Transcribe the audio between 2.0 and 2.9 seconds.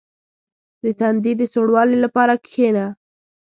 لپاره کښېنه.